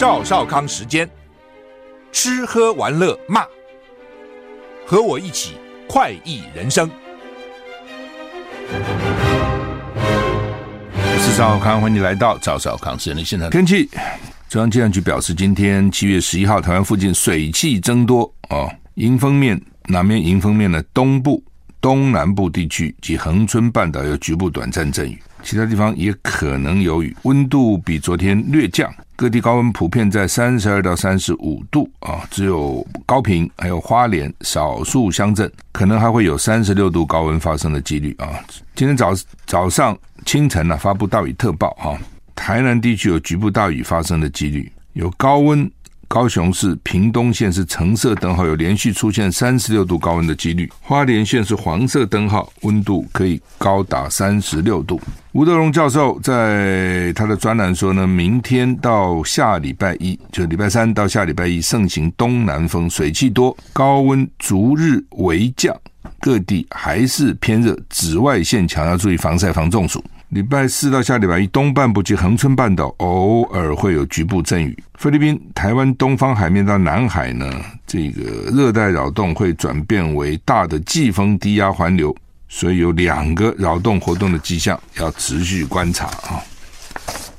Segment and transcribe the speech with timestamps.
[0.00, 1.06] 赵少康时间，
[2.10, 3.44] 吃喝玩乐骂，
[4.86, 5.56] 和我一起
[5.86, 6.90] 快意人生。
[10.94, 13.50] 我是赵少康，欢迎你来到赵少康时间的现场。
[13.50, 13.90] 天气，
[14.48, 21.44] 中央气象局表示，今天七月十一号，台湾附近水汽增多啊，迎风面南面迎风面的东部、
[21.78, 25.22] 东南部地区及恒春半岛有局部短暂阵雨。
[25.42, 38.42] 其他地方也可能有雨，温度比昨天略降，各地高温普遍在三十二到三十五度啊，只有高平还有花莲少数乡镇可能还会有三十六度高温发生的几率啊。
[38.74, 39.12] 今天早
[39.44, 41.98] 早上清晨呢、发布大雨特报哈，
[42.34, 45.70] 台南地区有局部大雨发生的几率，有高温。
[46.12, 50.68] 高雄市屏东县是橙色灯号，有连续出现三十六度高温的几率。
[50.80, 55.00] 花莲县是黄色灯号，温度可以高达三十六度。
[55.30, 65.72] 吴德荣教授在他的专栏说呢，明天到下礼拜一，就礼拜三到下礼拜一，盛行东南风，水气多，高温逐日微降，
[66.18, 70.02] 各地还是偏热，紫外线强，要注意防晒防中暑。
[70.30, 74.84] 礼拜四到下礼拜一，东半部及恒春半岛偶尔会有局部阵雨。
[74.94, 77.52] 菲律宾、台湾东方海面到南海呢，
[77.84, 82.14] 这个热带扰动会转变为大的季风低压环流，
[82.48, 86.38] 所以有两个扰动活动的迹象，要持续观察啊。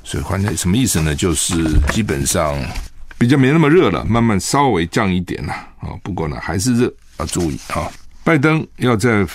[0.03, 1.15] 所以环流什么意思呢？
[1.15, 2.53] 就是基本上
[3.17, 5.95] 比较没那么热了，慢慢稍微降一点了啊。
[6.03, 7.89] 不过呢，还是热，要注意啊。
[8.21, 9.25] 拜登要在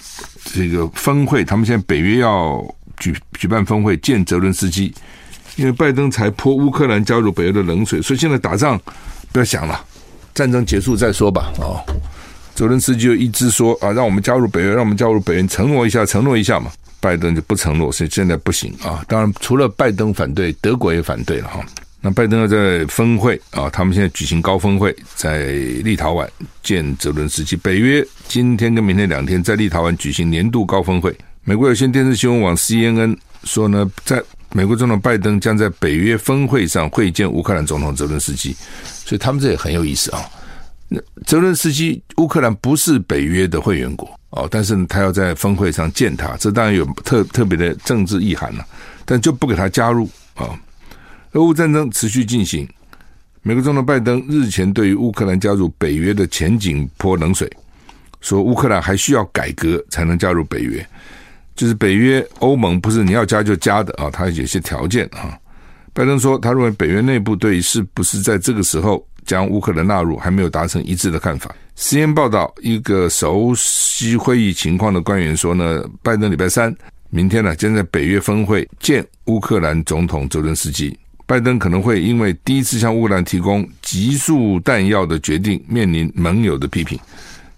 [0.44, 2.62] 这个峰会，他们现在北约要。
[2.98, 4.92] 举举办峰会见泽伦斯基，
[5.56, 8.80] 因为拜登才泼乌克兰加入北约的冷水，所以现在打仗
[9.33, 9.84] 不要想了，
[10.34, 11.52] 战争结束再说吧。
[11.58, 11.84] 哦，
[12.55, 16.70] 泽伦斯基就一直说啊，让我们加入北约，让我们加入北约，承诺一下，承诺一下嘛。
[16.98, 19.05] 拜登就不承诺，所以现在不行啊。
[19.06, 21.64] 当然，除了拜登反对，德国也反对了哈。
[22.00, 25.46] 那拜登要在峰会啊，他们现在举行高峰会，在
[25.84, 26.27] 立陶宛
[26.63, 27.55] 见泽伦斯基。
[27.55, 31.17] 北约今天跟明天两天在立陶宛举行年度高峰会。
[31.48, 34.20] 美国有线电视新闻网 CNN 说呢，在
[34.52, 38.52] 美国总统拜登将在北约峰会上会见乌克兰总统泽伦斯基，
[38.83, 40.29] 所以他们这也很有意思啊。
[40.89, 48.67] 那泽伦斯基乌克兰不是北约的会员国哦，但是呢，他要在峰会上见他，这当然有特特别的政治意涵了，
[49.05, 50.51] 但就不给他加入啊。
[51.34, 52.68] 俄乌战争持续进行，
[53.42, 57.48] 美国总统拜登日前对于乌克兰加入北约的前景泼冷水，
[58.20, 60.84] 说乌克兰还需要改革才能加入北约。
[61.56, 65.36] 就是北约欧盟不是你要加就加的啊，它有些条件啊。
[65.92, 71.55] 拜登说，他认为北约内部对是不是在这个时候将乌克兰纳入还没有达成一致的看法。
[71.78, 76.74] CNN 报道，一个熟悉会议情况的官员说呢，拜登礼拜三
[77.08, 80.95] 明天呢将在北约峰会见乌克兰总统泽伦斯基。
[81.24, 86.98] 拜登可能会因为第一次向乌克兰提供急速弹药的决定面临盟友的批评。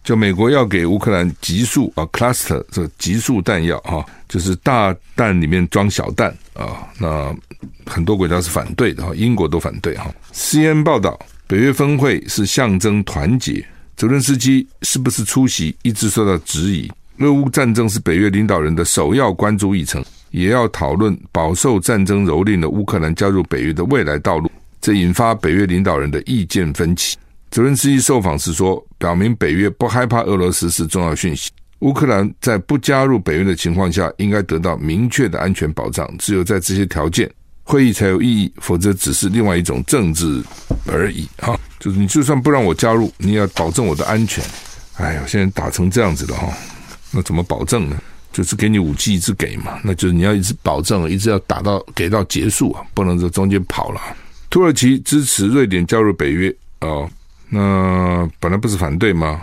[0.09, 6.89] 就美国要给乌克兰集束啊，cluster 这个集束弹药啊，就是大弹里面装小弹啊。
[6.99, 7.37] 那
[7.85, 10.11] 很多国家是反对的哈，英国都反对哈。
[10.33, 13.63] CNN 报道，北约峰会是象征团结，
[13.99, 16.91] 泽伦斯基是不是出席一直受到质疑。
[17.19, 27.19] 俄乌战争是北约领导人的首要关注议程，也要讨论饱受战争蹂躏的乌克兰加入北约的未来道路，这引发北约领导人的意见分歧。
[27.51, 31.51] 泽伦斯基受访时说，表明北约不害怕俄罗斯是重要讯息。
[31.81, 36.09] 乌克兰在不加入北约的情况下，应该得到明确的安全保障。
[36.19, 37.31] 只有在这些条件，
[37.63, 40.43] 会议才有意义，否则只是另外一种政治
[40.87, 41.29] 而已。
[41.39, 44.45] 哈，就是你就算不让我加入，你也要保证我的安全。
[44.97, 46.53] 哎呀，现在打成这样子了哈，
[47.13, 47.97] 那怎么保证呢？
[48.33, 54.01] 就是给你武器一直给嘛，那就是你要一直保证，一直要打到给到结束啊，不能在中间跑了。
[54.51, 57.09] 土耳其支持瑞典加入北约啊。
[57.51, 59.41] 那本来不是反对吗？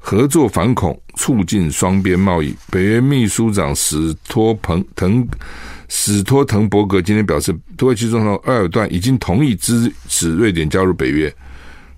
[0.00, 2.54] 合作反恐，促进双边贸易。
[2.70, 5.26] 北约秘书长史托彭滕
[5.88, 11.30] 史托滕伯格今天表示，土耳其总统埃尔段已经同意支持瑞典加入北约。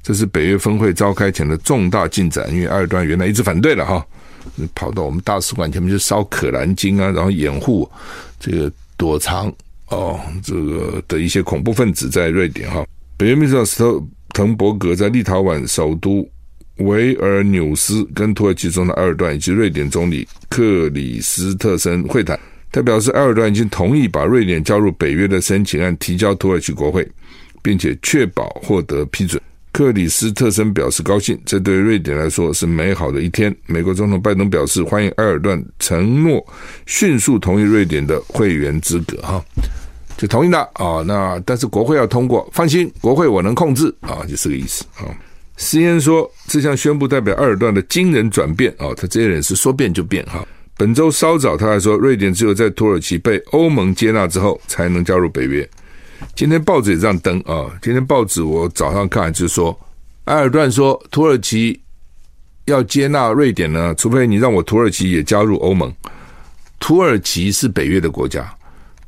[0.02, 4.04] 这是北约峰会召开前的重大进展，因为埃尔段原来一直反对了哈，
[4.74, 7.88] 跑到我们大使馆前面就烧可兰经啊，然后掩护
[8.40, 9.52] 这个躲藏
[9.88, 12.84] 哦这个的一些恐怖分子在瑞典哈。
[13.16, 14.04] 北约秘书长史托。
[14.32, 16.28] 滕伯格在立陶宛首都
[16.76, 22.38] 维尔纽斯跟土耳其总统埃尔段以及瑞典总理克里斯特森会谈。
[22.72, 27.06] 他表示，埃尔段已经同意把瑞典加入北约的申请案提交土耳其国会，
[27.62, 29.42] 并且确保获得批准。
[29.72, 33.54] 克里斯特森表示高兴，这对瑞典来说是美好的一天。
[33.66, 36.44] 美国总统拜登表示欢迎埃尔段承诺
[36.86, 39.16] 迅速同意瑞典的会员资格。
[39.22, 39.44] 哈，
[40.20, 41.02] 就同意了啊。
[41.06, 45.08] 那但是国会要通过，放心，国会我能控制啊，就这个意思啊。
[45.56, 50.46] 施恩说，这项宣布代表埃尔段的惊人转变啊，他这些人是说变就变哈。
[50.76, 55.66] 本周稍早他还说，瑞典只有在土耳其被欧盟接纳之后，才能加入北约。
[56.34, 57.70] 今天报纸也这样登啊。
[57.80, 59.78] 今天报纸我早上看就是说，
[60.24, 61.80] 埃尔段说土耳其
[62.66, 65.92] 要接纳瑞典呢，除非你让我土耳其也加入欧盟。
[66.78, 68.50] 土耳其是北约的国家，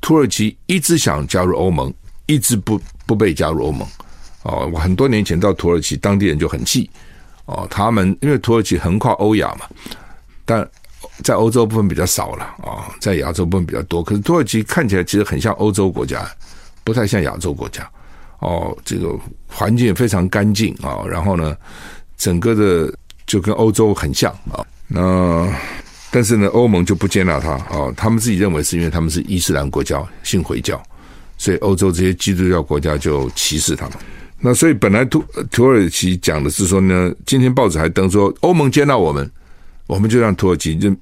[0.03, 1.91] 土耳其一直想加入欧盟，
[2.27, 3.89] 一直不不被加入欧盟。
[4.43, 6.91] 哦，我很多年前到土耳其，当地人就很气。
[7.47, 9.67] 哦，他们因为土耳其横跨欧亚嘛，
[10.45, 10.69] 但
[11.25, 14.03] 在欧洲部分比较少了啊，在亚洲部分比较多。
[14.03, 16.29] 可是土耳其看起来其实很像欧洲国家。
[16.85, 17.89] 不太像亚洲国家，
[18.41, 19.17] 哦，这个
[19.47, 21.57] 环境非常干净啊，然后呢，
[22.17, 22.93] 整个的
[23.25, 24.67] 就跟欧洲很像啊。
[24.89, 25.49] 那
[26.13, 30.81] 但是呢，欧盟就不接纳他啊，他们自己认为是因为他们是伊斯兰国家，信回教，
[31.39, 33.95] 所以欧洲这些基督教国家就歧视他们。
[34.39, 39.29] 那所以本来土土耳其讲的是说呢，今天报纸还登说欧盟接纳我们，
[39.87, 40.97] 我们就让土耳其进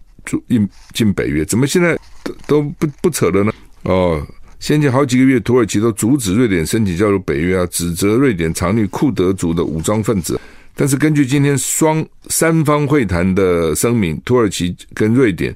[0.48, 3.52] 进进北约，怎么现在都都不不扯了呢？
[3.82, 4.24] 哦。
[4.60, 10.38] 先前好几个月，土耳其都阻止瑞典申请加入北约啊，指责瑞典藏匿库德族的武装分子。
[10.74, 15.54] 但是根据今天双三方会谈的声明，土耳其跟瑞典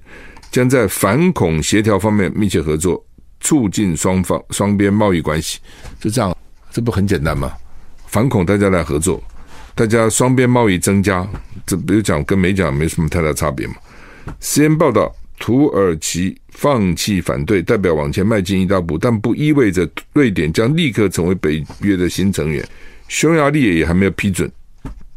[0.51, 3.05] 将在反恐协调方面密切合作，
[3.41, 5.59] 促进双方双边贸易关系。
[6.01, 6.37] 就这样，
[6.71, 7.53] 这不很简单吗？
[8.07, 9.23] 反恐大家来合作，
[9.75, 11.27] 大家双边贸易增加，
[11.67, 13.75] 这比如讲跟没讲没什么太大差别嘛。
[14.41, 15.15] 先报道。
[15.37, 22.65] 土耳其放弃反对，代表往前迈进一大步，但不意味着瑞典将立刻成为北约的新成员。
[23.09, 24.51] 匈牙利也还没有批准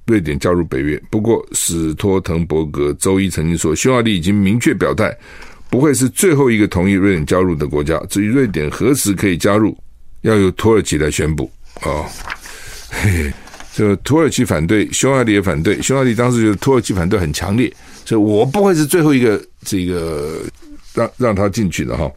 [0.08, 1.00] 瑞典加入北约。
[1.12, 5.16] 不过，史托滕伯格周一曾经说，匈牙利已经明确表态，
[5.70, 8.02] 不会是最后一个同意瑞典加入的国家。
[8.10, 9.78] 至于瑞典何时可以加入，
[10.22, 11.52] 要由土耳其来宣布。
[11.84, 12.06] 哦，
[12.90, 13.32] 嘿，
[13.76, 15.82] 就土耳其反对，匈牙利也反对。
[15.82, 17.72] 匈牙利当时觉得土耳其反对很强烈。
[18.06, 20.42] 所以我不会是最后一个这个
[20.94, 22.10] 让让他进去的哈。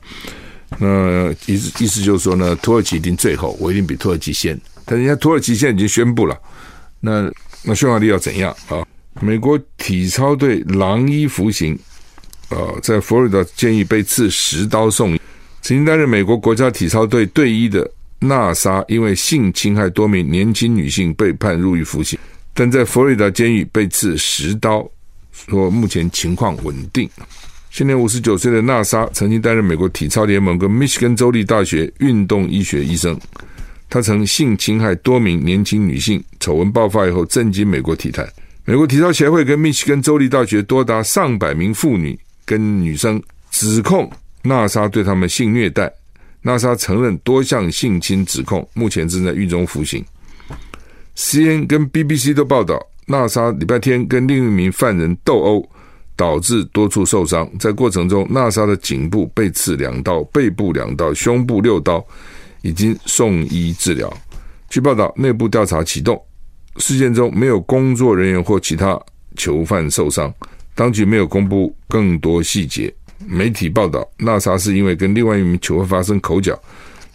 [0.78, 4.56] 那意思意思就是说呢，土耳其一定最后，我一定比土耳其先。
[4.84, 6.38] 但人家土耳其现在已经宣布了，
[7.00, 7.28] 那
[7.62, 8.86] 那匈牙利要怎样啊？
[9.20, 11.78] 美国体操队狼医服刑
[12.48, 15.20] 啊，在佛罗里达监狱被刺十刀送医。
[15.60, 22.18] 曾经担任美国国家体操队队医的纳莎，因为性侵害多名年轻女性被判入狱服刑，
[22.54, 24.88] 但在佛罗里达监狱被刺十刀。
[25.32, 27.08] 说目前情况稳定。
[27.70, 33.18] 现年五十九岁的纳莎曾经担任美国体操联盟跟密西根州立大学运动医学医生。
[33.90, 38.26] 他曾性侵害多名年轻女性，丑闻爆发以后震惊美国体坛。
[38.64, 43.20] 美国体操协会跟密西根州立大学多达上百名妇女跟女生
[43.50, 44.08] 指控
[44.42, 45.92] 纳莎对他们性虐待。
[46.40, 50.02] 纳莎承认多项性侵指控，目前正在狱中服刑。
[51.16, 52.80] C N 跟 BBC 都报道。
[53.06, 55.68] 纳莎礼拜天跟另一名犯人斗殴，
[56.14, 57.50] 导致多处受伤。
[57.58, 62.02] 在过程中，纳莎的颈部被刺两刀，背部两刀，胸部六刀，
[62.62, 64.12] 已经送医治疗。
[64.68, 66.20] 据报道，内部调查启动。
[66.76, 68.98] 事件中没有工作人员或其他
[69.36, 70.32] 囚犯受伤，
[70.74, 72.92] 当局没有公布更多细节。
[73.26, 76.58] 媒体报道，纳沙是因为跟另外一名囚犯发生口角，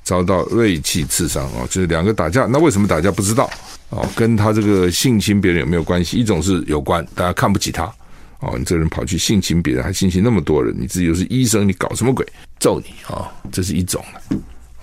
[0.03, 1.45] 遭到锐器刺伤。
[1.53, 2.45] 哦，就是两个打架。
[2.45, 3.09] 那为什么打架？
[3.09, 3.49] 不知道。
[3.89, 6.17] 哦，跟他这个性侵别人有没有关系？
[6.17, 7.85] 一种是有关，大家看不起他。
[8.39, 12.25] 哦，你这人跑去性侵别人，还性侵那么多人，你自己又是医生，你搞什么鬼？
[12.59, 14.03] 揍你啊、这是一种。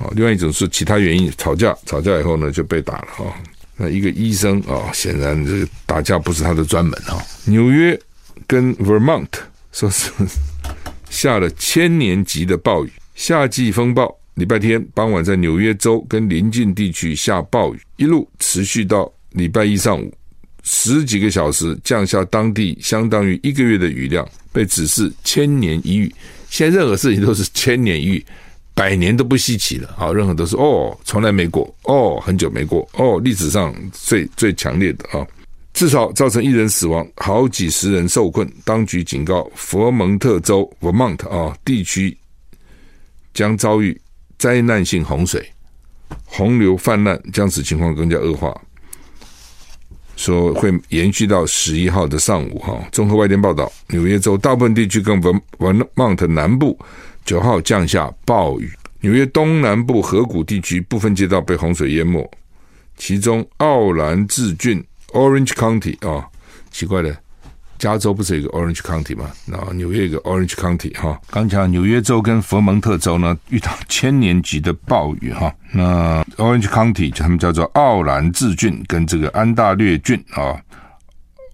[0.02, 3.08] 哦，另外一种是其他原因，吵架，吵架以后呢就被打了。
[3.16, 3.32] 哈、哦，
[3.76, 7.22] 那一个医生啊、哦，显然这个打架不是他的专门哈、哦。
[7.44, 7.98] 纽约
[8.46, 9.28] 跟 Vermont
[9.72, 10.10] 说是
[11.10, 14.14] 下了千年级的暴雨，夏季风暴。
[14.34, 20.10] 礼拜天傍晚，在纽约州跟邻近地区下暴雨，一路持续到礼拜一上午，
[20.62, 26.10] 十几个小时降下当地相当于一个月的雨量，被指示千年一遇。
[26.48, 28.24] 现在任何事情都是千年一遇，
[28.74, 29.94] 百年都不稀奇了。
[29.96, 35.26] 好，任何都是哦，从来没过哦，很久没过哦，历史上最最强烈的啊，
[35.72, 38.50] 至少造成一人死亡，好几十人受困。
[38.64, 42.16] 当局警告佛蒙特州 （Vermont） 啊地区
[43.34, 44.00] 将遭遇。
[44.38, 45.40] 灾难性洪水，
[46.24, 48.52] 洪流泛滥将使情况更加恶化，
[50.16, 52.58] 说会延续到十一号的上午。
[52.58, 56.76] 哈，综合外电报道，纽约州大部分地区跟文文蒙特南部
[57.24, 62.28] 九号降下暴雨，纽约东南部河谷地区部分街道被洪水淹没，
[62.96, 66.28] 其中奥兰治郡 （Orange County） 啊，
[66.70, 67.16] 奇怪的，
[67.78, 69.30] 加州不是有个 Orange County 吗？
[69.46, 71.20] 然后纽约有个 Orange County 哈。
[71.30, 75.52] 刚讲纽约州跟佛蒙特州呢遇到 千年级的暴雨哈。
[75.72, 80.60] 那 Orange County 他们叫做奥兰治郡跟这个安大略郡啊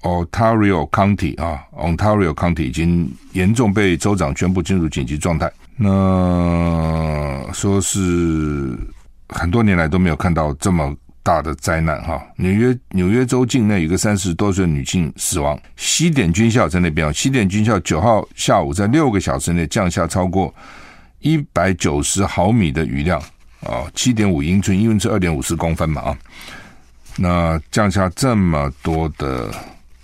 [0.02, 5.50] ，Ontario County 啊，Ontario County 已经严重被州长宣布进入紧急状态。
[5.76, 8.78] 那说是
[9.28, 10.95] 很多年来都没有看到这么。
[11.21, 12.23] 大的灾难哈！
[12.37, 15.61] 纽约纽约州境内有个三十多岁女性死亡。
[15.76, 20.55] 西点军校在那边啊，西点军校九号下午在六个小时内降下超过
[21.19, 23.21] 一百九十毫米的雨量
[23.61, 26.19] 啊，七点五英寸，英寸是二点五十公分嘛啊。
[27.19, 29.52] 那降下这么多的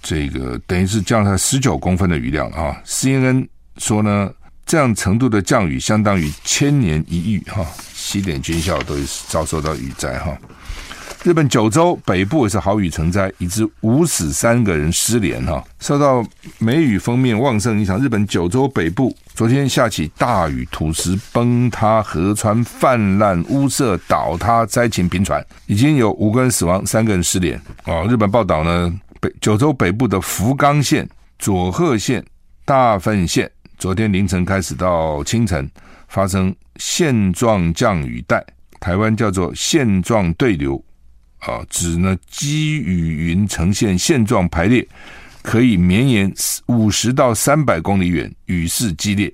[0.04, 2.76] 这个，等于是降了十九公分的雨量啊。
[2.84, 4.30] CNN 说呢，
[4.66, 7.66] 这样程度的降雨相当于千年一遇哈。
[7.94, 8.94] 西点军校都
[9.28, 10.36] 遭受到雨灾哈。
[11.22, 15.64] 日本九州北部也是豪雨成灾，以致五死三个人失联哈。
[15.80, 16.22] 受到
[16.58, 27.58] 梅雨锋面旺盛影响，日本九州北部昨天下起大雨，土石崩塌，河川泛滥，屋舍倒塌，灾情频传，已经有五个人死亡，三个人失联。
[27.86, 28.92] 哦，日本报道呢，
[29.24, 32.22] 北九州北部的福冈县、佐贺县、
[32.66, 35.66] 大分县，昨天凌晨开始到清晨
[36.08, 38.44] 发生线状降雨带，
[38.80, 40.76] 台湾叫做线状对流。
[41.38, 44.86] 啊，指呢积雨云呈现线状排列，
[45.42, 46.30] 可以绵延
[46.66, 49.32] 五十到三百公里远，雨势激烈。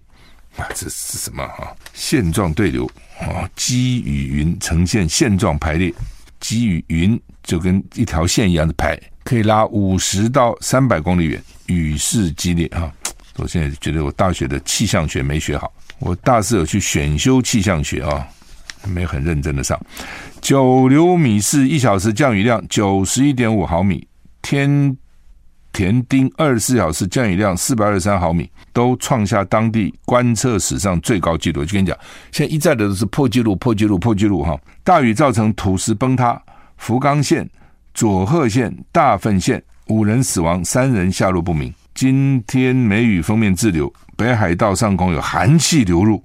[0.56, 1.74] 啊，这是什么啊？
[1.94, 5.92] 线状对流啊，积雨云呈现线状排列，
[6.38, 12.92] 积雨云就跟一条线一样的排，可以拉五十到三百公里远，雨势激烈啊！
[13.36, 18.26] 我现在觉得我大学的气象学没学好，我大四有去选修气象学啊。
[18.88, 19.78] 没有很认真的上，
[20.40, 24.08] 九流米市一小时降雨量九十一点五毫米，
[24.40, 24.96] 天
[25.70, 31.60] 田町二十四小时降雨量四百二十三毫米，都创下当地观测史上最高纪录。
[31.60, 31.96] 我就跟你讲，
[32.32, 34.58] 现在一再的都是破纪录、破纪录、破纪录哈！
[34.82, 36.42] 大雨造成土石崩塌，
[36.78, 37.46] 福冈县、
[38.00, 41.70] 佐贺县、大分县五人死亡，三人下落不明。
[41.94, 46.24] 今天梅雨锋面滞留，北海道上空有寒气流入，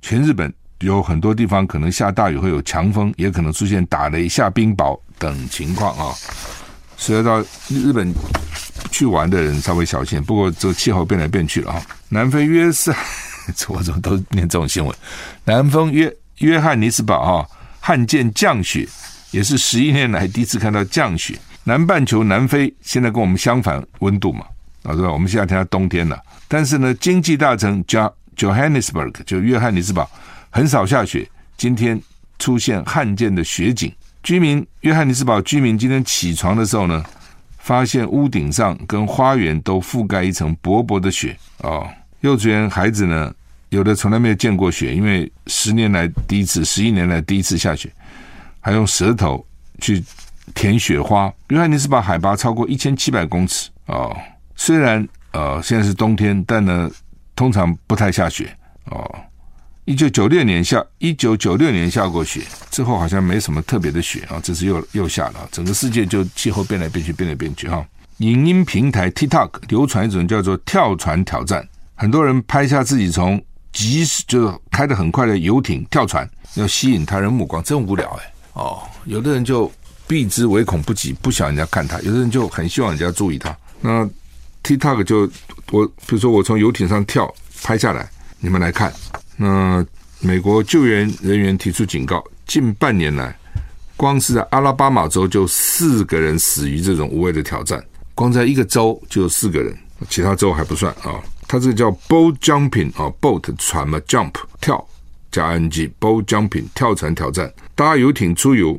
[0.00, 0.54] 全日本。
[0.78, 6.14] 有很多地方可能下大雨，会有强风，也可能出现打雷、下冰雹等情况啊。
[6.96, 8.14] 所以到日本
[8.92, 10.22] 去玩的人稍微小心。
[10.22, 11.82] 不过这气候变来变去了啊。
[12.08, 12.94] 南非约瑟，
[13.66, 14.96] 我怎么都念这种新闻？
[15.44, 17.44] 南非约约翰尼斯堡啊，
[17.80, 18.88] 罕见降雪，
[19.30, 21.38] 也是十一年来第一次看到降雪。
[21.64, 24.46] 南半球南非现在跟我们相反温度嘛，
[24.84, 25.12] 啊对吧？
[25.12, 26.18] 我们现在听到冬天了，
[26.48, 27.84] 但是呢，经济大城
[28.36, 30.08] Johannesburg 就约翰尼斯堡。
[30.50, 32.00] 很少下雪，今天
[32.38, 33.92] 出现罕见的雪景。
[34.22, 37.04] 居民约翰尼斯堡居民今天起床的时候呢，
[37.58, 41.86] 发现屋顶上跟花园都覆盖一层薄薄的雪哦。
[42.20, 43.32] 幼稚园孩子呢，
[43.68, 47.92] 有的从来没有见过雪，因为十年来第一次，十一年来第一次下雪，
[48.68, 49.42] 还用舌头
[49.80, 50.04] 去
[50.54, 51.32] 舔雪花。
[51.48, 54.14] 约翰尼斯堡海拔超过一千七百公尺哦，
[54.56, 56.90] 虽然呃现在是冬天，但呢
[57.34, 58.54] 通常不太下雪
[58.90, 59.18] 哦。
[59.86, 67.82] 一九九六年下，一九九六年下过雪，之后好像没什么特别的雪啊，这次又又下了，整个世界就气候变来变去，变来变去哈。
[68.18, 78.82] 影音平台 TikTok 流传一种叫做跳船挑战，很多人拍下自己从急驶就开得很快的游艇跳船，要吸引他人目光，真无聊哎哦。
[79.06, 79.70] 有的人就
[80.06, 83.56] 避之唯恐不及，不想人家看他；有的人就很希望人家注意他。
[83.80, 84.08] 那
[84.62, 85.20] TikTok 就
[85.70, 88.10] 我比如说我从游艇上跳拍下来，
[88.40, 88.92] 你们来看。
[89.36, 89.84] 那
[90.20, 93.34] 美国救援人员提出警告，近半年来，
[93.96, 97.82] 光是在阿拉巴马州就四个人死于这种无谓的挑战，
[98.14, 99.76] 光在一个州就有四个人，
[100.08, 101.22] 其他州还不算啊。
[101.46, 104.86] 它这个叫 boat jumping 啊，boat 船嘛，jump 跳
[105.30, 108.76] 加 n g boat jumping 跳船挑战，搭游艇出游，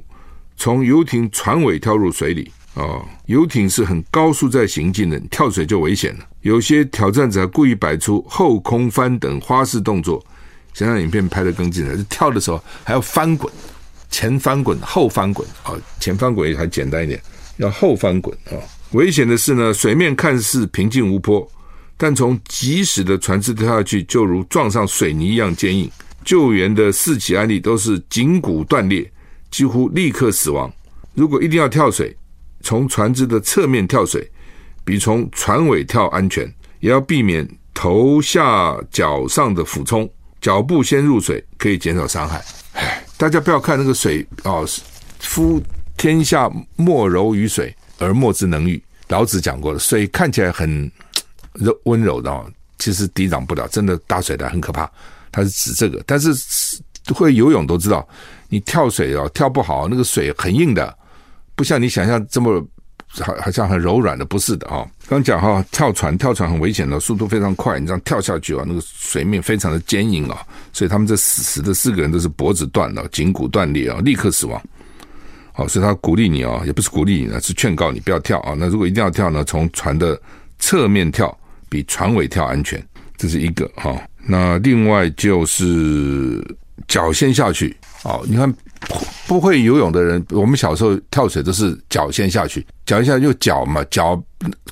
[0.58, 6.26] 从游艇船尾跳入水里啊，游艇是很高速在行进的，跳水就危险了。
[6.42, 10.22] 有些挑战者故意摆出后空翻等花式动作。
[10.74, 13.50] 想让影片拍得更精彩，跳的时候还要翻滚，
[14.10, 17.22] 前翻滚后翻滚啊，前翻滚还简单一点，
[17.56, 18.60] 要后翻滚啊。
[18.92, 21.50] 危险的是呢，水面看似平静无波，
[21.96, 25.90] 但从急驶的船只跳下去，就如撞上水泥一样坚硬。
[26.30, 29.12] 救援的四起案例都是颈骨断裂，
[29.50, 30.72] 几乎立刻死亡。
[31.16, 32.16] 如果一定要跳水，
[32.62, 34.30] 从船只的侧面跳水，
[34.86, 36.46] 比从船尾跳安全，
[36.82, 40.08] 也要避免头下脚上的俯冲。
[40.40, 42.46] 脚步先入水可以减少伤害。
[42.74, 44.64] 唉，大家不要看那个水哦，
[45.22, 45.60] 夫
[45.98, 48.80] 天下莫柔于水，而莫之能御。
[49.08, 50.92] 老子讲过了，水看起来很
[51.54, 52.46] 柔温柔的，
[52.78, 54.88] 其实抵挡不了，真的大水的很可怕。
[55.32, 56.34] 它是指这个，但是
[57.14, 58.08] 会游泳都知道，
[58.50, 60.98] 你跳水哦，跳不好，那个水很硬的，
[61.56, 62.64] 不像你想象这么
[63.08, 64.88] 好，好像很柔软的，不是的哦。
[65.08, 74.62] 刚讲哈，跳船，跳船很危险的，速度非常快，你这样跳下去啊，那个水面非常的坚硬啊，所以他们这死死的四个人都是脖子断了，颈骨断裂啊，立刻死亡。
[75.52, 78.54] 好，所以他鼓励你啊，也不是鼓励你呢，是劝告你不要跳啊。
[78.56, 80.20] 那如果一定要跳呢，从船的
[80.60, 81.36] 侧面跳，
[81.68, 82.82] 比船尾跳安全，
[83.18, 84.00] 这是一个哈。
[84.26, 86.44] 那另外就是
[86.88, 87.76] 脚先下去。
[88.04, 88.54] 哦，你看
[89.28, 94.22] 不会游泳的人，我们小时候跳水都是脚先下去，脚一下就脚嘛，脚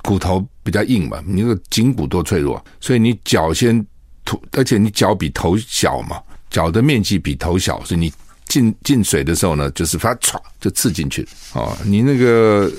[0.02, 3.86] 骨头比较硬嘛，你那个颈骨多脆弱，所以你脚先
[4.24, 8.14] 吐，而且你脚比头小嘛，脚的面积比头小，所以你
[8.48, 11.28] 进进水的时候呢，就是它唰就刺进去。
[11.52, 12.72] 啊，你那个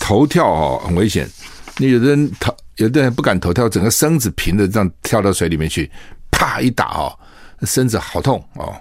[0.00, 1.28] 头跳哦很危险，
[1.76, 2.56] 你有的人头。
[2.76, 5.90] 有的人不敢投跳，整个身子平的这样跳到水里面去，
[6.30, 7.18] 啪一打哦，
[7.62, 8.74] 身子好痛哦。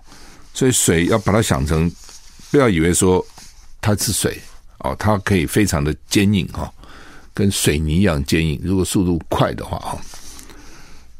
[0.53, 1.91] 所以水要把它想成，
[2.49, 3.25] 不要以为说
[3.79, 4.39] 它是水
[4.79, 6.71] 哦，它可以非常的坚硬哈，
[7.33, 8.59] 跟水泥一样坚硬。
[8.63, 9.97] 如果速度快的话哈。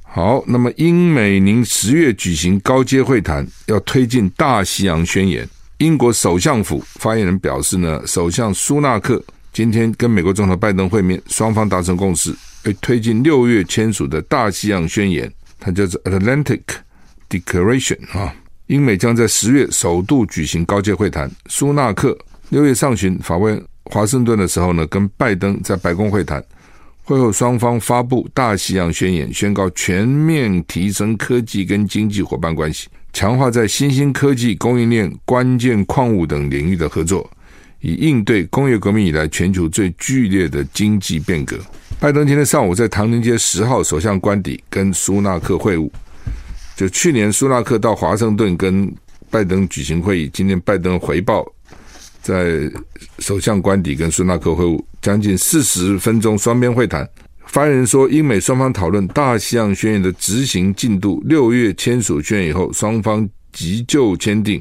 [0.03, 5.47] 好，那么英美宁十月举行高阶会谈，要推进大西洋宣言。
[5.77, 9.23] 英国首相府发言人表示呢，首相苏纳克
[9.53, 12.35] 今天跟美国总统拜登会面，双方达成共识。
[12.63, 16.61] 会推进六月签署的大西洋宣言，它叫做 Atlantic
[17.29, 18.33] Declaration 啊。
[18.67, 21.29] 英美将在十月首度举行高阶会谈。
[21.47, 22.17] 苏纳克
[22.49, 26.43] 六月上旬访问华盛顿的时候呢，跟拜登在白宫会谈。
[27.03, 37.29] 会后双方发布大西洋宣言，宣告全面提升科技跟经济伙伴关系，强化在新兴科技、供应链、关键矿物等领域的合作，
[37.81, 41.59] 以应对工业革命以来全球最剧烈的经济变革。
[42.01, 45.87] 拜登今天上午在唐宁街十号首相官邸跟苏纳克会晤。
[46.75, 48.91] 就去年苏纳克到华盛顿跟
[49.29, 51.45] 拜登举行会议，今天拜登回报
[52.19, 52.59] 在
[53.19, 57.07] 首相官邸跟苏纳克会晤，将近四十分钟双边会谈。
[57.45, 61.21] 发言人说，英美双方讨论大西洋宣言的执行进度。
[61.23, 64.59] 六月签署宣言以后，双方急就签订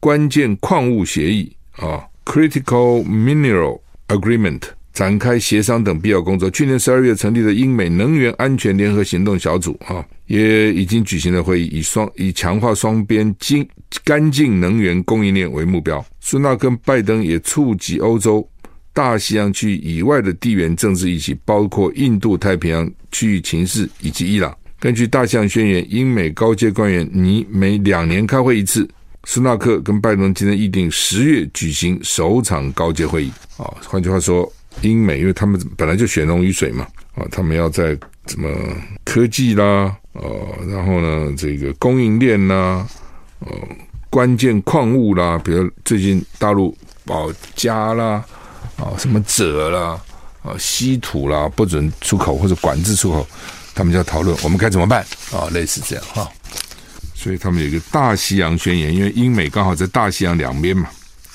[0.00, 4.62] 关键矿物协议啊，Critical Mineral Agreement。
[4.92, 6.50] 展开协商等必要工作。
[6.50, 13.66] 去年十二月成立的英美能源安全联合行动小组啊，也已经举行了会议，以双以强化双边经
[14.04, 16.04] 干净能源供应链为目标。
[16.20, 18.46] 苏纳克跟拜登也触及欧洲、
[18.92, 24.56] 大西洋区以外的地缘政治议题，包括印度太平洋区域情势以及伊朗。
[24.78, 28.88] 根据大象宣言，英美高阶官员拟每两年开会一次。
[29.24, 34.52] 斯纳克跟拜登今天议定十月举行首场高阶会议啊，换句话说。
[34.80, 38.48] 英美，因为他们本来就血浓于水嘛，啊，他们要在什么
[39.04, 40.22] 科技啦，呃，
[40.66, 42.86] 然后呢，这个供应链啦，
[43.40, 43.48] 呃，
[44.10, 48.24] 关键矿物啦，比如最近大陆保镓啦，
[48.76, 50.00] 啊，什么锗啦，
[50.42, 53.26] 啊，稀土啦，不准出口或者管制出口，
[53.74, 56.28] 他们就要讨论我们该怎么办啊，类似这样哈。
[57.14, 60.88] 所以他们有一个大西洋宣言，因为英美刚好在大西洋两边嘛，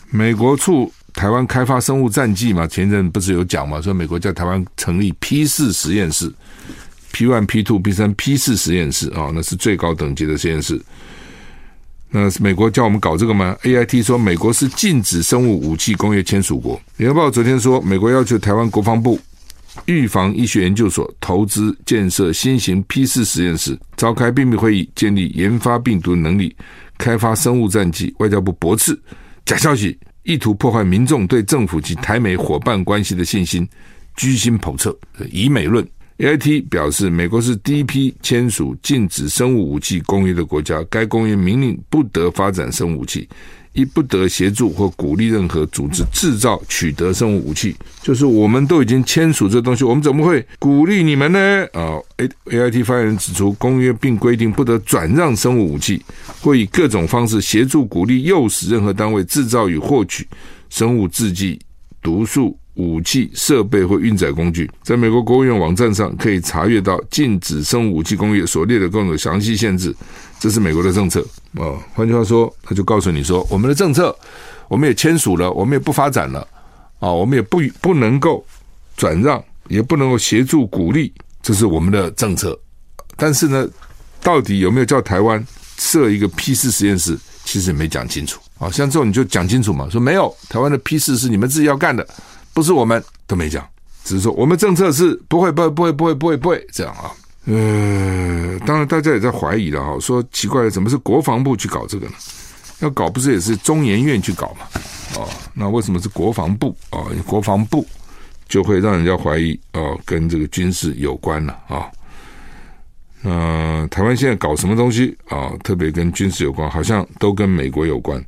[0.09, 0.91] 美国处。
[1.17, 6.31] 台湾开发生物战剂嘛，前阵不是有讲嘛，说美国在台湾成立 P 四实验室
[7.11, 10.79] ，P one、P two、P 三、P 四实验室啊，那是最高等级的实验室。
[12.11, 16.79] 那美国叫我们搞这个吗？AIT 说美国是禁止生物武器工业签署国。
[16.97, 19.19] 联合报昨天说，美国要求台湾国防部
[19.85, 26.55] 预防医学研究所投资建设新型 P 四实验室，召开秘密会议，建立研发病毒能力，
[26.95, 28.13] 开发生物战剂。
[28.19, 28.95] 外交部驳斥
[29.45, 29.97] 假消息。
[30.27, 33.65] 意图破坏民众对政府及台美伙伴关系的信心，
[34.17, 34.93] 居心叵测。
[35.31, 35.87] 以美论
[36.17, 43.25] ，AIT 表示，美国是第一批签署禁止生物武器公约的国家，该公约明令不得发展生物武器。
[43.77, 47.75] 一不得协助或鼓励任何组织制造、取得生物武器。
[48.01, 51.39] 就是我们都已经签署这东西，我们怎么会鼓励你们呢？
[51.73, 56.03] 啊，A A I T 发言人指出，公约并规定不得转让生物武器，
[56.41, 60.27] 或以各种方式协助、鼓励、诱使任何单位制造与获取
[60.69, 61.59] 生物制剂、
[62.01, 62.57] 毒素。
[62.77, 69.93] 武器设备或运载工具，在美国国务院网站上可以查阅到禁止生物武器工业所列的各种详细限制。
[70.39, 71.21] 这是美国的政策
[71.55, 71.73] 啊。
[71.93, 74.15] 换句话说，他就告诉你说，我们的政策，
[74.67, 76.47] 我们也签署了，我们也不发展了
[76.99, 78.45] 啊，我们也不不能够
[78.95, 81.11] 转让，也不能够协助鼓励，
[81.41, 82.57] 这是我们的政策。
[83.15, 83.67] 但是呢，
[84.21, 85.43] 到底有没有叫台湾
[85.79, 88.69] 设一个 P 四实验室，其实也没讲清楚啊。
[88.69, 92.07] 像这种你就讲清楚嘛，说没有，台湾的批示是你们自己要干的。
[92.57, 93.63] 不是我们都没讲，
[94.03, 97.11] 只是说我们政策是不会不会不会不会不会不会这样啊。
[97.45, 102.13] 呃，当然大家也在怀疑了哈，说奇怪了，怎么是国防部去搞这个呢？
[102.79, 104.65] 要搞不是也是中研院去搞嘛？
[105.21, 106.97] 哦，那为什么是国防部啊？
[106.97, 107.85] 哦，国防部
[108.49, 111.85] 就会让人家怀疑哦，跟这个军事有关了啊。
[113.21, 115.51] 那、台湾现在搞什么东西啊？
[115.63, 118.19] 特别跟军事有关，好像都跟美国有关，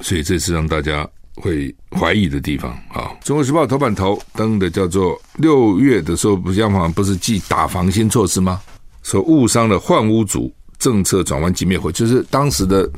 [0.00, 1.08] 所以这次让大家
[1.40, 3.10] 会怀疑的地方啊。
[3.26, 8.60] 《中国时报》头版头登的叫做六月的时候，不央行不是继打防新措施吗？
[9.02, 10.52] 说误伤了换屋族。
[10.78, 12.88] 政策转弯即灭火，就是当时的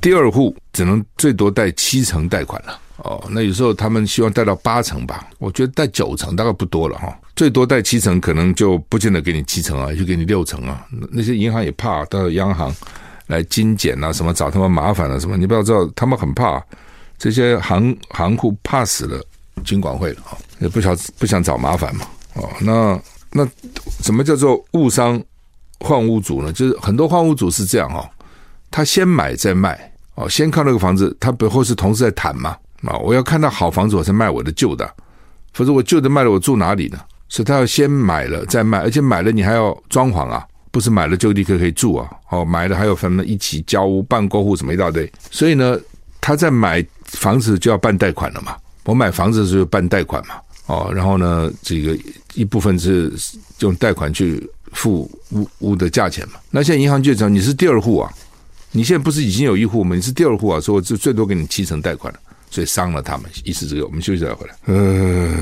[0.00, 3.22] 第二户只能最多贷七成贷款了哦。
[3.30, 7.14] 那有时候他们希望贷到八成吧，我觉得贷九成大概不多了哈。
[7.36, 10.86] 最多贷七成，可能就不见得给你七成啊，就给你六成啊。
[11.10, 12.74] 那些银行也怕到央行
[13.26, 16.52] 来精简啊，什么找他们麻烦了、啊、什么，你不要知道，他们很怕
[17.18, 19.22] 这些行行户怕死了
[19.64, 22.06] 金管会啊，也不想不想找麻烦嘛。
[22.34, 23.00] 哦，那
[23.32, 23.48] 那
[24.02, 25.22] 什么叫做误伤？
[25.78, 28.08] 换屋主呢，就是很多换屋主是这样哦，
[28.70, 34.90] 他先买再卖哦，先看那个房子，他背后是同时在谈嘛啊，我要看到好房子我才卖我的旧的，
[35.52, 36.98] 否则我旧的卖了我住哪里呢？
[37.28, 45.78] 所以他要先买了再卖，而且买了你还要装潢啊，不是买了就立刻可以住啊，哦，买了还有分么一起交屋办过户什么一大堆，所以呢，
[46.22, 50.34] 他在买房子就要办贷款了嘛，我买房子的时候办贷款嘛，
[50.66, 51.96] 哦，然后呢，这个
[52.34, 53.12] 一部分是
[53.60, 54.48] 用贷款去。
[54.72, 56.34] 付屋屋的价钱嘛？
[56.50, 58.12] 那现在银行就讲你是第二户啊，
[58.72, 59.96] 你现在不是已经有一户吗？
[59.96, 63.24] 你是第二户啊，所以我就最多给你七成贷款了，所以伤了他们。
[63.44, 64.54] 意思这个，我们休息再回来。
[64.66, 65.34] 呃，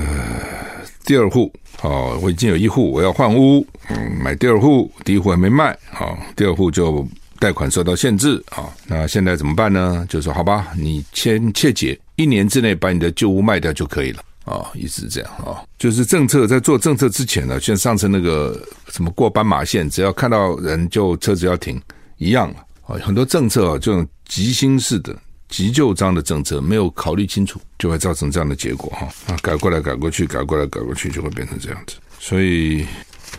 [1.05, 7.05] 第二户哦，我已经有一户，我要换屋，嗯，买第二户，第一户还没卖好，哦，第二户就
[7.45, 10.07] 贷款受到限制啊，那现在怎么办呢？
[10.09, 14.21] 就说好吧，你先切结，一年之内把你的旧屋卖掉就可以了。
[14.47, 21.79] 啊、哦，一直这样啊、就是政策在做政策之前呢，像上次那个什么过斑马线，只要看到人就车子要停
[22.17, 22.51] 一样
[22.87, 25.15] 啊、很多政策啊，这种急新式的
[25.51, 31.97] 急就章的政策，没有考虑清楚，就会造成这样的结果哈啊，改过来改过去，改过来改过去，就会变成这样子。
[32.19, 32.87] 所以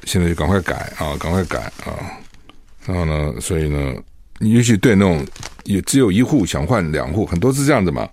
[0.05, 1.97] 现在就赶快改啊，赶快改啊，
[2.85, 3.95] 然后呢，所以呢，
[4.39, 5.25] 尤其对那种
[5.63, 8.07] 也只有一户想换两户，很多是这样子嘛。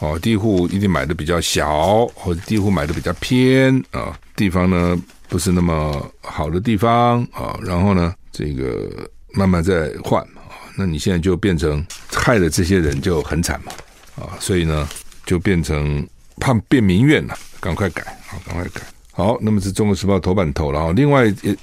[0.00, 13.72] 哦，第一户一定买的比较小，或者第一户买的比较偏啊，地方呢不是那么好的地方啊，然后呢，这个慢慢再换啊，那你现在就变成害了这些人就很惨嘛
[14.16, 14.88] 啊，所以呢
[15.24, 16.06] 就变成
[16.38, 18.80] 怕变民怨了，赶快改啊，赶快改。
[19.16, 21.56] 好，那么是中国时报头版头了啊，另外也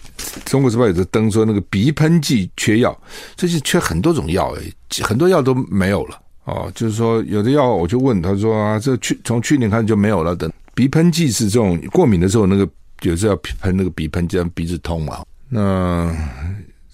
[0.45, 2.97] 中国时报有个登说那个鼻喷剂缺药，
[3.35, 6.17] 最近缺很多种药诶，很多药都没有了。
[6.45, 10.33] 哦，就是说有的药，我就问他说啊，这去从去年开始就没有了。
[10.33, 12.65] 等鼻喷剂是这种过敏的时候，那个
[13.01, 15.21] 有时候要喷那个鼻喷剂，让鼻子通嘛。
[15.49, 16.09] 那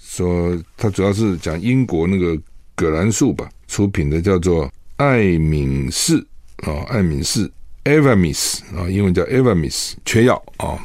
[0.02, 2.36] 说他主要是讲英国那个
[2.74, 6.18] 葛兰素吧出品的，叫做艾敏仕
[6.64, 7.50] 啊，艾敏仕
[7.88, 10.78] Avamys 啊，英文叫 Avamys 缺药啊。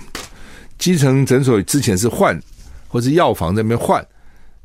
[0.79, 2.41] 基层诊所之前是换，
[2.87, 4.05] 或是药房在那边换。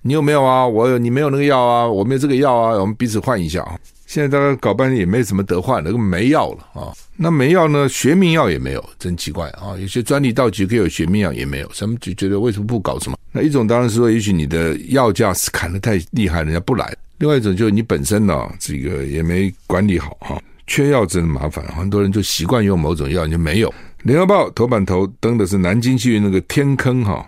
[0.03, 0.65] 你有没有啊？
[0.65, 1.87] 我有，你没有那个药啊？
[1.87, 2.77] 我没有这个药啊？
[2.77, 3.77] 我们彼此换一下啊！
[4.05, 6.93] 现在大家搞半天也没什么得换，那个没药了啊！
[7.17, 7.89] 那没药呢？
[7.89, 9.75] 学名药也没有，真奇怪啊！
[9.77, 13.17] 有些专利到期可以有学名药也没有，咱们就觉得为什么不搞什么？
[13.31, 16.85] 那一种当然是说，也许你的药价是砍得太厉害，人家不来；
[17.17, 23.73] 另外一种就是你本身呢，这个也没管理好哈，缺药真的麻烦，很多人就习惯用某种药，你就没有。
[24.03, 27.27] 联合报头版头登的是南京区那个天坑哈。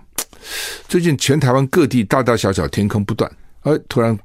[0.88, 3.30] 最近全台湾各地大大小小天坑不断，
[3.62, 4.18] 哎，突然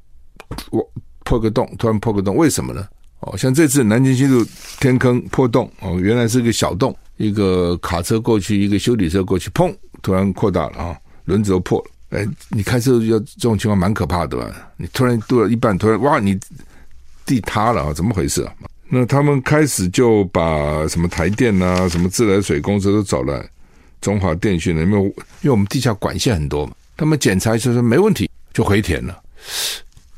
[0.69, 0.87] 我
[1.23, 2.87] 破个洞，突然破个洞，为什么呢？
[3.21, 4.45] 哦，像这次南京西路
[4.79, 12.19] 天坑破洞，哦，原来是个小洞，一个卡车过去，一个修理车过去，砰，突然扩大了啊，轮子都破了。
[12.19, 14.71] 哎，你开车要这种情况蛮可怕的吧？
[14.77, 16.39] 你突然渡了一半，突然哇，你
[17.25, 18.53] 地塌了啊，怎么回事啊？
[18.87, 23.43] 那他们开始就把什么台电啊，什么自来水公司都找来。
[24.01, 25.03] 中华电信有没有？
[25.05, 29.19] 因为我们地下管线很多嘛，他们检查一下说没问题，就回填了。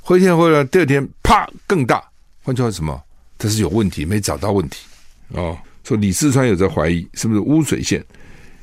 [0.02, 2.04] 回填回来，第二天啪更大，
[2.44, 3.02] 换句话什么？
[3.40, 4.80] 这是有问题，没找到问题
[5.30, 5.58] 哦。
[5.84, 8.04] 说李四川有在怀疑是不是污水线，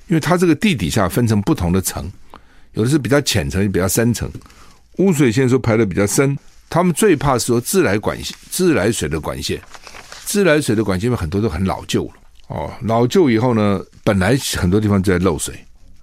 [0.09, 2.11] 因为它这个地底下分成不同的层，
[2.75, 4.31] 有的是比较浅层，比较深层。
[4.97, 6.37] 污水线说排的比较深，
[6.69, 9.59] 他们最怕是说自来管线、自来水的管线，
[10.25, 12.13] 自来水的管线因为很多都很老旧了。
[12.49, 15.55] 哦，老旧以后呢，本来很多地方在漏水。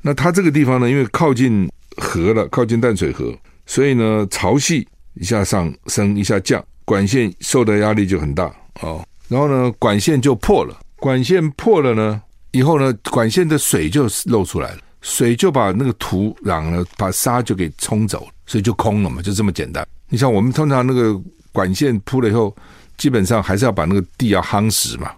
[0.02, 3.32] 那它这个地方呢，因为靠近河了，靠近淡水河，
[3.68, 9.06] 所以呢，潮汐一下上升，一下降，管线受的压力就很大哦。
[9.28, 12.20] 然后呢，管线就破了，管线破了呢，
[12.52, 19.88] 以后呢，管线的水就漏出来了，水就把那个土壤呢，把沙就给冲走，所以就空了嘛，就这么简单。
[20.10, 22.56] 你像我们通常那个管线铺了以后，
[23.02, 25.12] 基本上还是要把那个地要夯实嘛，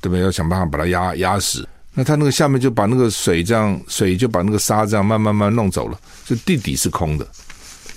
[0.00, 0.24] 对不对？
[0.24, 1.64] 要想办法把它压压实。
[1.94, 7.24] 那它那个下面就把那个水这样，水就把那个沙这样慢慢慢弄走了，就地底是空的。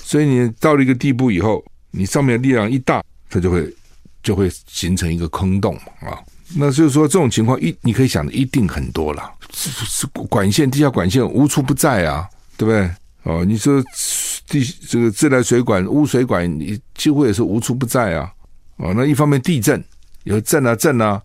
[0.03, 3.75] 所以你到了一个地步以后，你上面力量一大，它就会
[4.21, 6.21] 就会形成一个坑洞啊。
[6.55, 12.87] 那就是说，这种情况一你可以想的一定很多了，是是管线地下管线无处不在啊，对不对？
[13.23, 13.83] 哦，你说
[14.47, 18.31] 地这个自来水管、污水管，你几乎也是无处不在啊。
[18.77, 19.83] 哦，那一方面地震
[20.23, 21.21] 有震啊震啊，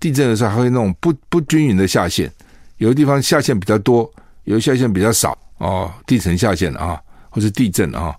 [0.00, 2.30] 地震的时候还会那种不不均匀的下陷，
[2.78, 4.10] 有的地方下陷比较多，
[4.44, 8.14] 有的下陷比较少哦，地层下陷啊，或是地震啊，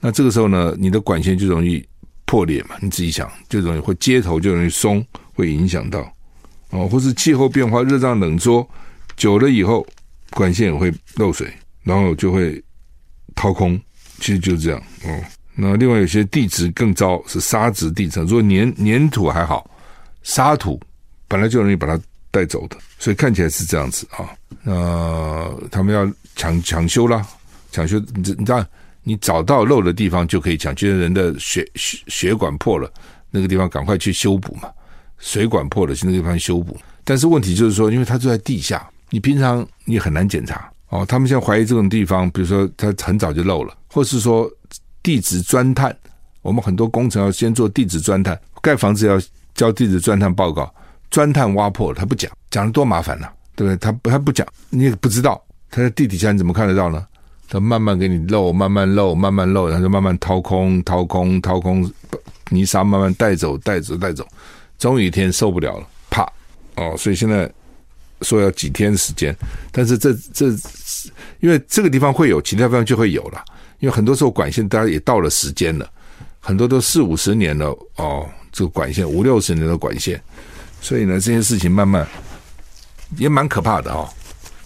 [0.00, 1.86] 那这个时候呢，你的管线就容易
[2.24, 5.04] 破裂嘛，你自己想，就容易会接头就容易松。
[5.38, 6.00] 会影响到
[6.70, 8.68] 哦，或是气候变化、热胀冷缩
[9.16, 9.86] 久了以后，
[10.30, 11.48] 管线也会漏水，
[11.84, 12.60] 然后就会
[13.36, 13.80] 掏空。
[14.18, 15.22] 其实就是这样哦。
[15.60, 18.24] 那另外有些地质更糟，是沙质地层。
[18.26, 19.68] 如果粘粘土还好，
[20.22, 20.80] 沙土
[21.26, 24.30] 本来就容易把它带走的，所以看起来是这样子啊。
[24.64, 27.26] 呃，他们要抢抢修啦，
[27.72, 27.98] 抢修。
[28.14, 28.64] 你你知道，
[29.02, 32.88] 你找到漏的地方就可以抢，觉得人的血血血管破了，
[33.30, 34.70] 那个地方赶快去修补嘛。
[35.18, 36.76] 水管破了，去那个地方修补。
[37.02, 41.04] 但是问题就是说，因为它就在地下，你平常你很难检查哦。
[41.04, 44.48] 他们现在怀疑这种地方，比如说它很早就漏了，或是说
[45.08, 45.96] 地质钻探。
[46.42, 49.18] 我们很多工程要先做地质钻探，盖房子要
[49.54, 50.70] 交地质钻探报告，
[51.10, 53.76] 钻探挖破了他不讲，讲了多麻烦呐、对不对？
[53.78, 57.06] 他不他不讲，你也不知道他在地底下你怎么看得到呢？
[57.48, 61.90] 他慢慢给你漏，慢慢漏，慢慢漏，然后就慢慢掏空、掏空、掏空，
[62.50, 64.28] 泥沙慢慢带走、带走、带走。
[64.78, 66.30] 终有一天受不了了，啪！
[66.76, 67.50] 哦，所以现在
[68.20, 69.34] 说要几天时间，
[69.72, 70.48] 但是这这，
[71.40, 73.42] 因为这个地方会有，其他地方就会有了。
[73.80, 75.88] 因为很多时候管线大家也到了时间了，
[76.40, 80.20] 很多都四五十年了哦，这个管线五六十年的管线，
[80.80, 82.06] 所以呢，这些事情慢慢
[83.16, 84.08] 也蛮可怕的哦，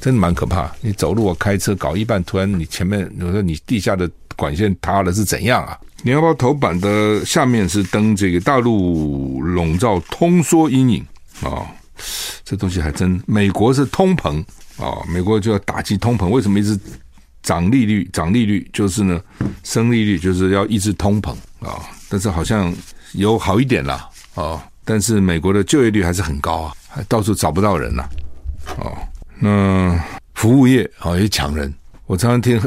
[0.01, 0.70] 真的蛮可怕。
[0.81, 5.79] 你走路我开车搞一半，突然你前面，比如说你地下的管线塌了是怎样啊？
[6.05, 11.07] 联合报头版的下面是登这个大陆笼罩通缩阴影
[11.42, 11.66] 啊、哦，
[12.44, 13.22] 这东西还真。
[13.27, 14.40] 美国是通膨
[14.79, 16.77] 啊、哦，美国就要打击通膨，为什么一直
[17.42, 18.09] 涨利率？
[18.12, 19.20] 涨利率就是呢，
[19.64, 22.72] 升利率就是要抑制通膨啊、但是好像
[23.12, 28.09] 有好一点了啊、哦，但是美国的就业率还是很高啊，还到处找不到人呐、
[28.78, 28.96] 哦，
[29.38, 29.98] 那
[30.35, 31.72] 服务业啊、哦、也抢人。
[32.07, 32.61] 我常常听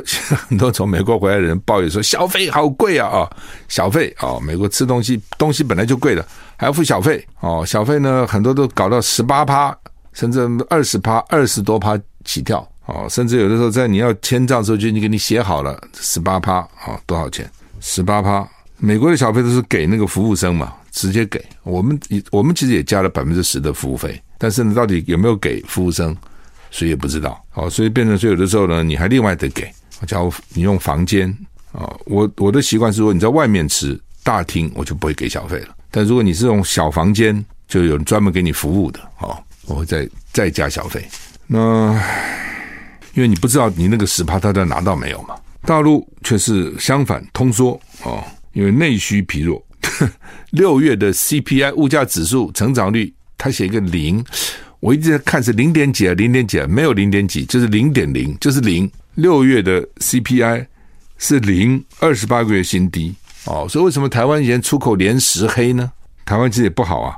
[0.47, 3.07] 很多从美国回来的人抱怨说，小费好贵啊！
[3.07, 3.29] 啊，
[3.67, 6.25] 小费啊，美国吃东西东西本来就贵了，
[6.57, 7.63] 还要付小费哦。
[7.63, 9.77] 小费呢，很多都搞到十八趴，
[10.13, 13.07] 甚至二十趴、二十多趴起跳哦。
[13.09, 17.49] 甚至有的时候在你要签账的时候，就已经给你写好了十八趴啊，多少钱？
[17.79, 18.47] 十八趴。
[18.77, 21.43] 美国的小费都是给那个服务生嘛，直接给。
[21.63, 21.99] 我们
[22.31, 26.15] 我们其实也加了百分之十的服务费，但是呢，到底有没有给服务生？
[26.71, 29.71] 谁也不知道，哦，所以变成说有的时候呢，你还另外得给。
[30.05, 31.29] 假如你用房间
[31.71, 35.69] 啊，我我的习惯是说你在外面吃大厅，我就不会给小费了。
[35.89, 41.07] 但如果你是用小房间，就有人专门给你服务的，哦，我会再再加小费。
[41.47, 41.97] 那
[43.15, 45.35] 因为你不知道你那个十趴他在拿到没有嘛？
[45.63, 48.23] 大陆却是相反通缩哦，
[48.53, 49.61] 因为内需疲弱。
[50.51, 54.23] 六月的 CPI 物价指数成长率，他写一个零。
[54.79, 58.89] 我一直在看是零点几啊，零点几啊，没有零点几，就是零点零，就是零。
[59.15, 60.65] 六月的 CPI
[61.17, 63.65] 是零，二十八个月新低哦。
[63.69, 65.91] 所以为什么台湾以前出口连十黑呢？
[66.25, 67.17] 台湾其实也不好啊。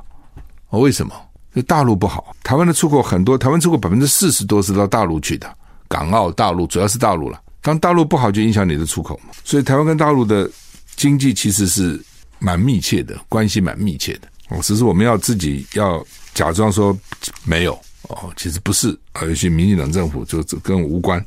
[0.70, 1.12] 哦，为什么？
[1.54, 2.34] 就大陆不好。
[2.44, 5.52] 台湾的出口很多，台湾出口百分之四十多是到大陆去的，
[5.88, 7.40] 港澳大陆主要是大陆了。
[7.60, 9.30] 当大陆不好，就影响你的出口嘛。
[9.44, 10.48] 所以台湾跟大陆的
[10.96, 12.00] 经济其实是
[12.38, 14.28] 蛮密切的，关系蛮密切的。
[14.50, 16.04] 哦，只是我们要自己要。
[16.34, 16.96] 假装说
[17.44, 17.72] 没有
[18.02, 19.24] 哦，其实不是啊。
[19.24, 21.24] 有些民进党政府就跟无关，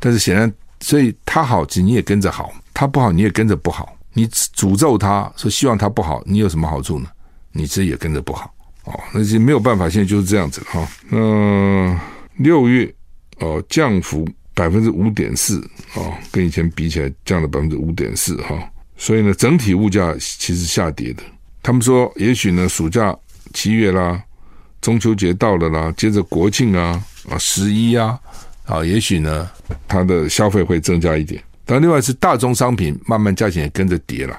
[0.00, 3.96] 但是显然，所以他好，你也跟着好；他不好，你也跟着不好。
[4.14, 7.08] 你诅咒他说希望他不好，你有什么好处呢？
[7.52, 8.98] 你这也跟着不好哦。
[9.12, 10.88] 那就没有办法，现在就是这样子哈。
[11.08, 11.96] 那
[12.38, 12.92] 六月
[13.40, 15.60] 哦降幅百分之五点四
[15.94, 18.56] 哦，跟以前比起来降了百分之五点四哈。
[18.96, 21.22] 所以呢，整体物价其实下跌的。
[21.62, 23.16] 他们说，也许呢，暑假
[23.52, 24.22] 七月啦。
[24.80, 28.16] 中秋节到了啦，接着国庆啊啊十一啊
[28.64, 29.50] 啊，也许呢，
[29.88, 31.42] 它的消费会增加一点。
[31.64, 34.38] 但另外是大宗商品慢慢价钱也跟着跌了，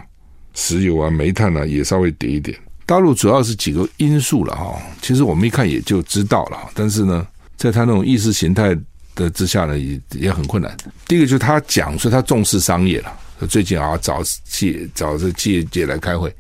[0.54, 2.58] 石油啊、煤炭啊也稍微跌一点。
[2.86, 6.58] 大陆主要是几个因素了哈，其实我们一看也就知道了。
[6.74, 7.28] 但是呢，
[7.60, 8.76] 在他那种意识形态
[9.16, 10.76] 的之下呢，也也很困难。
[11.08, 13.14] 第一个就是他讲说他重视商业了，
[13.50, 16.34] 最近啊找企找这企业界来开会，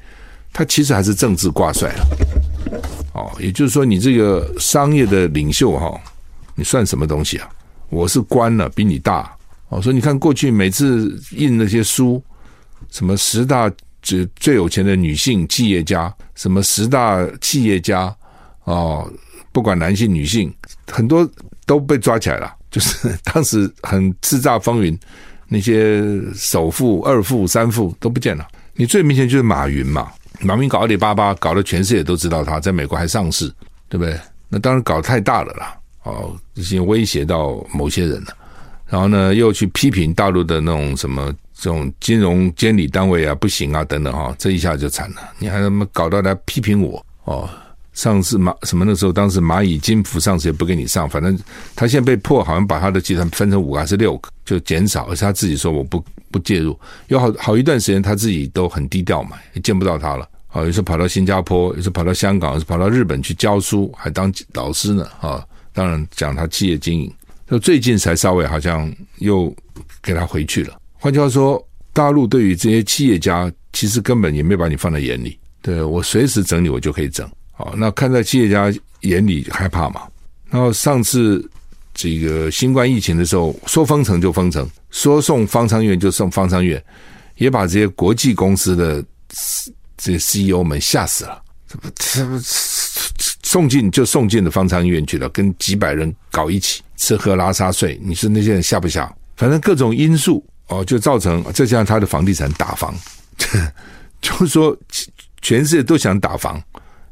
[0.53, 2.07] 他其实还是政治挂帅了。
[3.13, 5.99] 哦，也就是说，你这个商业的领袖哈，
[6.55, 7.49] 你算什么东西啊？
[7.89, 9.29] 我是官了，比你大。
[9.67, 12.23] 哦，所以你看过去每次印那些书，
[12.91, 13.69] 什么十大
[14.01, 18.15] 最最有钱的女性企业家，什么十大企业家，
[18.63, 19.11] 哦，
[19.51, 20.53] 不管男性女性，
[20.91, 21.29] 很多
[21.65, 22.55] 都被抓起来了。
[22.71, 24.97] 就是当时很叱咤风云，
[25.47, 26.03] 那些
[26.35, 28.47] 首富、二富、三富都不见了。
[28.75, 33.51] 你最明显就是马云嘛，马云搞阿里巴巴，搞得全世界都知道他在美国还上市，
[33.87, 34.15] 对不对？
[34.47, 38.37] 那当然搞太大了啦，哦，已经威胁到某些人了。
[38.87, 45.17] 然后呢，又去批评大陆的那种什么这种金融监理单位啊，不行啊，等等哈，这一下就惨了。
[45.39, 47.49] 你还他妈搞到来批评我哦？
[47.99, 51.37] 上次蚂什么那时候，当时蚂蚁金服上市也不给你上，反正
[51.75, 56.79] 他现在被迫好像把他的集团分成五个还是六个，就减少，而且他自己说我不 不介入。
[57.09, 60.25] 有好好一段时间他自己都很低调嘛，也见不到他了。
[60.47, 65.05] 啊，有时候跑到新加坡，有时候跑到香港，有时跑到日本去教书，还当老师呢。
[65.19, 67.13] 啊，当然讲他企业经营。
[67.49, 69.53] 就最近才稍微好像又
[70.01, 70.79] 给他回去了。
[70.93, 75.37] 换句话说，大陆对于这些企业家，其实根本也没把你放在眼里。
[75.61, 77.29] 对，我随时整你，我就可以整。
[77.59, 80.03] 好，那看在企业家眼里害怕嘛？
[80.49, 81.45] 然后上次
[81.93, 86.81] 这个新冠疫情的时候，说封城就封城，说送方舱医院就送方舱医院，
[87.35, 89.03] 也把这些国际公司的
[89.97, 91.43] 这 CEO 们吓死了。
[91.67, 92.39] 怎么怎么
[93.43, 96.81] 送进就送进了方舱医院去了，跟几百人搞一起。
[96.95, 99.13] 吃喝拉撒睡，你说那些人吓不吓？
[99.35, 102.95] 反正各种因素哦，就造成再加上他的房地产打房，
[104.21, 104.73] 就是说
[105.41, 106.61] 全世界都想打房，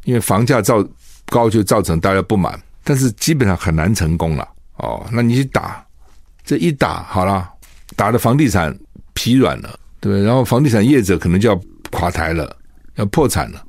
[0.07, 0.81] 因为房价造
[1.25, 5.05] 高就造成大家不满，但是基本上很难成功了哦。
[5.11, 5.85] 那你去打
[6.45, 7.49] 这一打好了，
[7.97, 8.73] 打的房地产
[9.13, 10.23] 疲软了，对对？
[10.23, 12.55] 然后房地产业者可能就要垮台了，
[12.95, 13.61] 要破产了。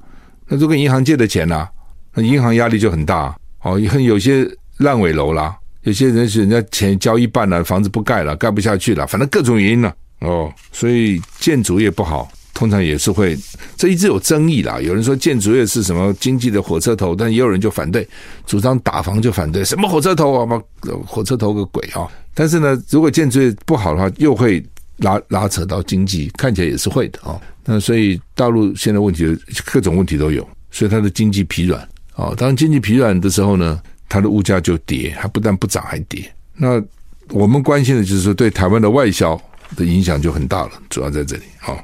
[0.47, 1.69] 那如果银行借的钱呢、
[2.15, 5.59] 那银行压力就很大哦，也很有些烂尾楼啦。
[5.83, 13.39] 有些人是人家钱交一半了，房子不盖了，盖不下去了，反正各种原因了哦，所以建筑业不好，通常也是会，
[13.77, 14.81] 这一直有争议啦。
[14.81, 18.05] 有人说建筑业是什么经济的火车头，但也有人就反对，
[18.49, 20.63] 主张打房就反对，什么火车头啊？
[21.07, 22.09] 火车头个鬼啊！
[22.35, 24.61] 但是呢，如果建筑业不好的话，又会
[24.97, 27.41] 拉拉扯到经济，看起来也是会的啊。
[27.65, 29.25] 那所以大陆现在问题
[29.67, 31.81] 各种问题都有，所以它的经济疲软
[32.15, 32.35] 啊。
[32.37, 33.81] 当经济疲软的时候呢？
[34.11, 36.25] 它的物价就跌，还不但不涨，还跌。
[36.57, 36.83] 那
[37.29, 39.39] 我们关心的就是说，对台湾的外销
[39.77, 41.43] 的影响就很大了，主要在这里。
[41.61, 41.77] 啊，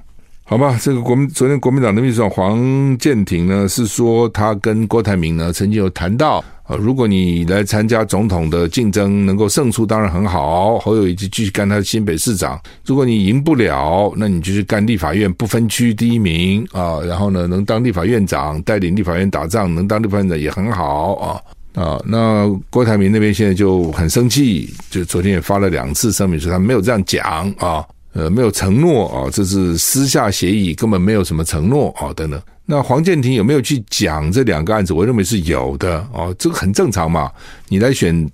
[0.46, 10.78] 好吧，这个国民昨天国民党的秘书长黄健庭呢，是说他跟郭台铭呢曾经有谈到啊，如果你来参加总统的竞争，能够胜出当然很好。
[10.80, 21.40] 侯友宜就继续干他的新北市长，如果你赢不了，那你就去干立法院不分区第一名啊，然后呢能当立法院长，带领立法院打仗，能当立法院长也很好啊。
[21.74, 32.40] 啊，那郭台铭那边现在就很生气，就昨天也发了两次声明，说他没有这样讲啊，呃，没有承诺啊，这是私下协议，根本没有什么承诺啊，等等。
[32.64, 34.94] 那黄建庭有没有去讲这两个案子？
[34.94, 37.30] 我认为是有的哦，这个很正常嘛。
[37.68, 38.30] 你来选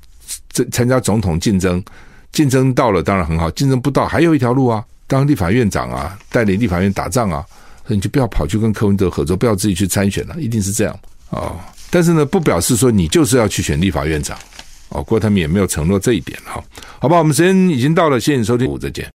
[0.52, 1.82] 这参加总统竞争，
[2.30, 7.42] 竞争到了当然很好，竞争不到还有一条路啊，当立法院长啊，带领立法院打仗啊，
[7.86, 10.94] 所以你就不要跑去跟柯文哲合作，不要自己去参选了，一定是这样
[11.30, 11.56] 啊。
[11.90, 14.38] 但是呢，不表示说你就是要去选立法院长，
[14.90, 16.62] 哦，郭台铭也没有承诺这一点哈，
[17.00, 19.08] 好吧，我们时间已经到了，谢谢收听，再见。